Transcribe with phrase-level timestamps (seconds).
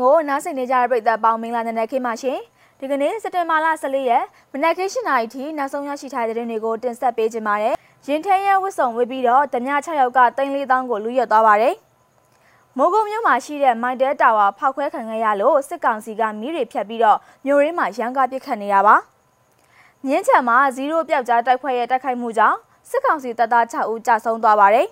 [0.00, 2.38] ကိုနားဆင်နေကြတဲ့ပရိသတ်ပေါင်းမင်္ဂလာနံနက်ခင်းပါရှင်
[2.78, 7.74] ဒီကနေ့စက်တင်ဘာလ14ရက်မနက်ခင်း7:00နာရီထိနောက်ဆုံးရရှိထားတဲ့သတင်းတွေကိုတင်ဆက်ပေးကြပါမယ်
[8.06, 11.74] ရင်ထဲရဲဝစ်စုံဝစ်ပြီးတော့ဓမြ6ယောက်က3400ကိုလူရက်သွားပါတယ်
[12.76, 18.96] မိုးကုံမြို့မှာရှိတဲ့မိုင်တဲတာဝါဖောက်ခွဲခံခဲ့ရလို့စစ်ကောင်စီကမီးတွေဖြတ်ပြီးတော့မြို့ရင်းမှာရန်ကားပစ်ခတ်နေတာပါ
[20.06, 22.58] မြင်းချံမှာ0ပျောက်ကြားတိုက်ခွဲရဲ့တိုက်ခိုက်မှုကြောင့်
[22.90, 24.88] စစ်ကောင်စီတပ်သား6ဦးကြာဆုံးသွားပါတယ်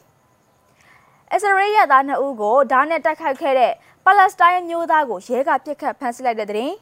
[1.32, 3.72] အစ္စရေးရသား2ဦးကိုဓာတ်နဲ့တိုက်ခိုက်ခဲ့တဲ့
[4.04, 6.74] ပါလက်စတိုင်းမျိုးသားကိုရဲကပြစ်ခတ်ဖမ်းဆီးလိုက်တဲ့တဲ့ရင်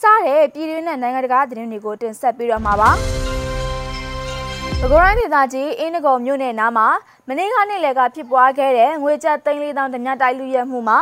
[0.00, 2.90] စားတဲ့ပြည်တွင်းနဲ့နိုင်ငံတကာသတင်းတွေကိုတင်ဆက်ပြီးတော့မှာပါ။
[4.80, 6.86] ပဲခူးတိုင်းဒေသကြီးအင်းနဂုံမြို့နယ်နားမှာ
[7.28, 10.98] မနေ့ကနေ့လယ်ကဖြစ်ပွားခဲ့တဲ့ငွေကျပ်3,000တမြတိုက်လူရဲမှုမှာ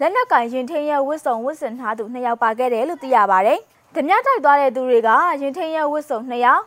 [0.00, 3.54] လက်နက်ကင်ရင်ထင်းရဲဝစ်စုံဝစ်စင်ထားသူ2ယောက်ပါခဲ့တယ်လို့သိရပါဗျ။
[3.94, 5.10] တမြတိုက်သွားတဲ့သူတွေက
[5.40, 6.62] ရင်ထင်းရဲဝစ်စုံ2ယောက်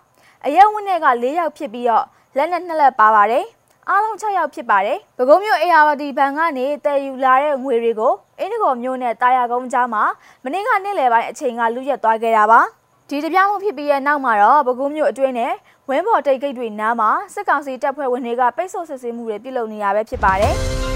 [0.46, 2.06] အရက်ဝင်းတွေက4ယောက်ဖြစ်ပြီးတော့
[2.38, 3.46] လက်နက်2လက်ပါပါတယ်။
[3.90, 10.04] အားလုံး6ယောက်ဖြစ်ပါတယ်။ပဲခူးမြို့အေယာဝတီဘဏ်ကနေတည်ယူလာတဲ့ငွေတွေကိုအင်းဒဂေါ်မြို့နဲ့တာယာကုန်းကြားမှာ
[10.44, 12.60] မနေ့ကနေ့လယ်ပိုင်းအချိန်ကလူရက်သွားခဲ့တာပါ။
[13.10, 15.54] ဒီတပြားမှုဖြစ်ပြီးတဲ့နောက်မှာတော့ပဲခူးမြို့အတွင်းနဲ့
[15.90, 20.56] ဝင်းဘော်တိတ်ဂိတ်တွေနားမှာစစ်ကောင်စီတပ်ဖွဲ့ဝင်တွေကပိတ်ဆို့စစ်ဆေးမှုတွေပြုလုပ်နေရပဲဖြစ်ပါတယ်။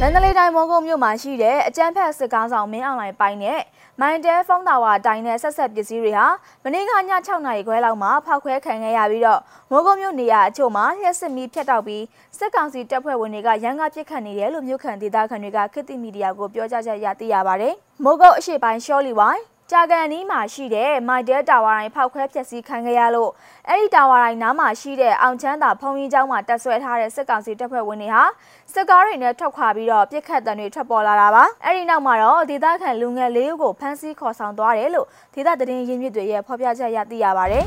[0.00, 3.60] လန်ဒလေးတိုင်းမော်ကုတ်မြို့မှာရှိတဲ့အကြမ်းဖက်စစ်ကားဆောင်မင်းအောင်လှိုင်ပိုင်းနဲ့
[4.00, 6.26] မိုင်တဲဖုန်းတာဝါတိုင်းနဲ့ဆက်ဆက်ပစ္စည်းတွေဟာ
[6.64, 12.04] မနေ့ကည6နာရီခွဲလောက်မှာဖောက်ခွဲခံခဲ့ရပြီးတော့မိုးကုတ်မြို့နေရာအချို့မှာလျှက်စစ်မီးဖြတ်တောက်ပြီး
[12.38, 17.74] စစ်ကောင်စီတပ်ဖွဲ့ဝင်တွေကရန်ကားပစ်ခတ်နေတယ်လို့မြို့ခံဒေသခံတွေကခေတ်သစ်မီဒီယာကိုပြောကြားချက်ရသိရပါတယ်။
[18.04, 23.30] မိုးကုတ်အရှိပိုင်းရှောလီဝိုင်း ကြာကန်နီးမှာရှိတဲ့မိုက်တဲတာဝါတိုင်းဖောက်ခွဲဖျက်ဆီးခံခဲ့ရလို့
[23.68, 28.22] အဲ့ဒီတာဝါတိုင်းနားမှာရှိတဲ့အောင်ချမ်းသာဖုံကြီးကျောင်းမှာတက်ဆွဲထားတဲ့စစ်ကောင်စီတပ်ဖွဲ့ဝင်တွေဟာ
[28.72, 37.64] စစ်ကားတွေနဲ့ထွက်ခွာပြီးတော့ပြစ်ခတ်တံတွေထွက်ပေါ်လာတာပါအဲ့ဒီနောက်မှာတော့ဒေသခံလူငယ်လေးဦးကိုဖမ်းဆီးခေါ်ဆောင်သွားတယ်လို့ဒေသသတင်းရင်းမြစ်တွေရဲ့ဖော်ပြချက်ရသိရပါတယ်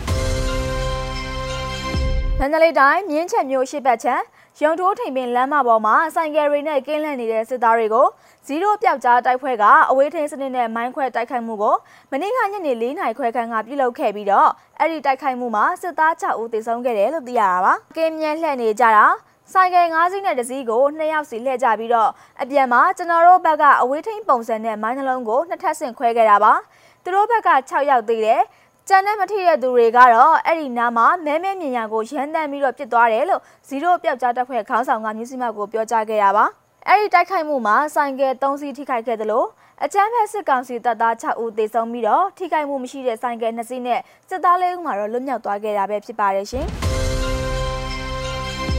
[2.39, 4.23] မန္တလေးတိုင်းမြင်းချက်မြို့ရှိဘက်ချမ်း
[4.63, 8.07] ရုံထိုးထိန်ပင်လမ်းမပေါ်မှာဆိုင်ကယ်တွေနဲ့ကင်းလှည့်နေတဲ့စစ်သားတွေကို
[8.45, 11.75] ဇီရိုပျောက်ကြားတိုက်ဖွဲကအဝေးထိန်စနစ်နဲ့မိုင်းခွဲတိုက်ခိုက်မှုကို
[12.11, 14.49] မနေ့ကညနေ၄နာရီခွဲခန့်ကပြုလုပ်ခဲ့ပြီးတော့
[14.79, 19.05] အဲ့ဒီတိုက်ခိုက်မှုမှာစစ်သား6ဦးသေဆုံးခဲ့တယ်လို့သိရတာပါ။ကင်းမြန်းလှည့်နေကြတာ
[19.53, 22.09] ဆိုင်ကယ်၅စီးနဲ့တစ်စီးကိုနှစ်ယောက်စီလှည့်ကြပြီးတော့
[22.41, 26.53] အပြန်မှာကျွန်တော်တို့ဘက်ကအဝေးထိန်ပုံစံနဲ့မိုင်းနှလုံးကိုနှစ်ထပ်ဆင့်ခွဲခဲ့တာပါ။
[27.03, 28.41] သူတို့ဘက်က6ယောက်သေးတယ်။
[28.91, 36.45] ကျန်တဲ့မထိတဲ့သူတွေကတော့အဲ့ဒီနားမှာမဲမဲမြင်ရကိုရမ်းတမ်းပြီးတော့ပြစ်သွားတယ်လို့ဇီရိုပျောက်ကြားတပ်ဖွဲ့ခေါင်းဆောင်ကမြူးစီမတ်ကိုပြောကြားခဲ့တာပါ
[36.87, 39.45] အဲ့ဒီတိုက်ခိုက်မှုမှာဆိုင်ကယ်၃စီးထိခိုက်ခဲ့သလို
[39.83, 46.65] အကြမ်းဖက်စစ်ကောင်စီတပ်သား6ဦးသေဆုံးပြီးတော့ထိခိုက်မှုမရှိတဲ့ဆိုင်ကယ်2စီးနဲ့စစ်သား၄ဦးမှာတော့လွတ်မြောက်သွားခဲ့တာပဲဖြစ်ပါတယ်ရှင်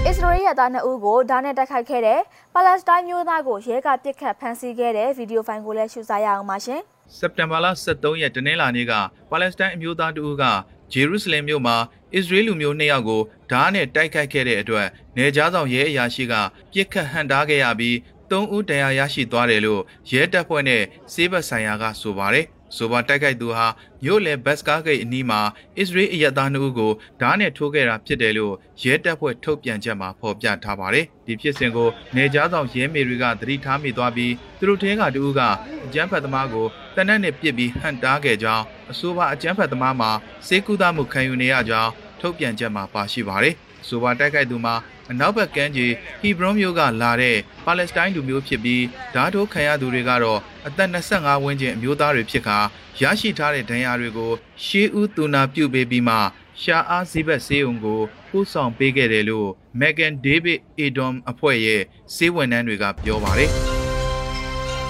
[0.06, 2.20] အစ္စရေးရသား2ဦးကိုဓာတ်နဲ့တိုက်ခိုက်ခဲ့တဲ့
[2.54, 6.82] ပါလက်စတိုင်းမျိုးသားကိုရဲကပစ်ခတ်ဖမ်းဆီးခဲ့တဲ့ဗီဒီယိုဖိုင်ကိုလည်းရှုစားရအောင်ပါရှင်။
[7.18, 8.92] စက်တင်ဘာလ23ရက်တနင်္လာနေ့က
[9.30, 10.44] ပါလက်စတိုင်းအမျိုးသားတဦးက
[10.92, 11.76] ဂျေရုဆလင်မြို့မှာ
[12.14, 16.34] အစ္စရေးလူမျိုးနှစ်ယောက်ကိုဓားနဲ့တိုက်ခိုက်ခဲ့တဲ့အတွက်နေကြားဆောင်ရဲအရာရှိက
[16.72, 17.96] ပြစ်ခတ်ဟန်တားခဲ့ရပြီး
[18.30, 19.82] ၃ဦးတရားရရှိသွားတယ်လို့
[20.12, 20.82] ရဲတပ်ဖွဲ့နဲ့
[21.12, 22.46] စေဘတ်ဆိုင်ရာကဆိုပါတယ်။
[22.76, 23.66] ဆိုပါတိုက်ခိုက်သူဟာ
[24.04, 25.40] မြို့လယ်ဘတ်စကားဂိတ်အနီးမှာ
[25.78, 35.40] အစ္စရေးအရက်သားနှုတ်ကိုဓားနဲ့ထိုးခဲ့တာဖြစ်တယ်လို့ရဲတပ်ဖွဲ့ထုတ်ပြန်ချက်မှာဖော်ပြထားပါတယ်။ဒီဖြစ်စဉ်ကိုနေကြားဆောင်ရဲမေတွေကသတိထားမိသွားပြီးသူတို့ထဲကတူဦးက
[35.84, 36.66] အကြမ်းဖက်သမားကို
[36.96, 40.10] တနက်နဲ့ပစ်ပြီးဟန်တားခဲ့ကြောင်းအဆိုပါအကြမ်းဖက်သမားမှာ
[40.46, 43.54] စေကူသားမှုခံယူနေရကြောင်းထုတ်ပြန်ချက်မှာပါရှိပါတယ်။
[43.88, 44.74] ဆိုပါတိုက်ခိုက်သူမှာ
[45.10, 45.86] အနောက်ဘက်ကမ်းခြေ
[46.20, 48.84] ဟီဘရွန်မြို့ကလာတဲ့ပါလက်စတိုင်းလူမျိုးဖြစ်ပြီး
[49.14, 52.58] ဓာတ်ထိုးခံရသူတွေကတော့အသက်25ဝန်းကျင်အမျိုးသားတွေဖြစ်ကာ
[53.00, 54.32] ရရှိထားတဲ့ဒဏ်ရာတွေကို
[54.64, 56.16] ရှေးဦးသူနာပြုပေးပြီးမှ
[56.62, 58.00] ရှာအားဇီဘတ်ဆေးုံကို
[58.30, 59.48] ပို့ဆောင်ပေးခဲ့တယ်လို့
[59.80, 61.82] မက်ဂန်ဒေးဗစ်အေဒွန်အဖွဲ့ရဲ့
[62.14, 63.50] စေဝန်ထမ်းတွေကပြောပါတယ်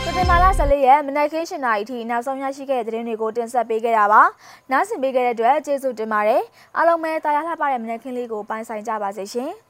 [0.04, 4.22] စက်တင်ဘာလ14ရက်မနက်ခင်း7:00နာရီထိနောက်ဆုံးရရှိခဲ့တဲ့သတင်းတွေကိုတင်ဆက်ပေးခဲ့တာပါ။
[4.72, 6.42] နားဆင်ပေးခဲ့တဲ့အတွက်ကျေးဇူးတင်ပါတယ်။
[6.76, 9.52] အားလုံးပဲတာယာလှပတဲ့မနက်ခင်းလေးကိုပိုင်ဆိုင်ကြပါစေရှင်။